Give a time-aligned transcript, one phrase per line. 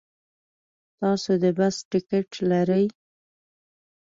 [0.99, 2.85] تاسو د بس ټکټ لرئ؟